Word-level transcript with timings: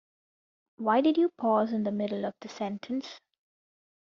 Why 0.77 1.01
did 1.01 1.19
you 1.19 1.29
pause 1.29 1.71
in 1.71 1.83
the 1.83 1.91
middle 1.91 2.25
of 2.25 2.33
the 2.41 2.49
sentence? 2.49 3.21